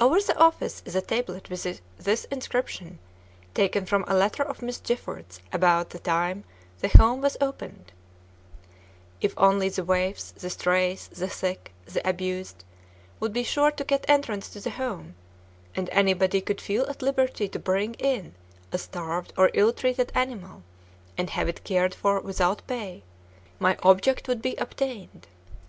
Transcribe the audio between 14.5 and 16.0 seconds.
the home, and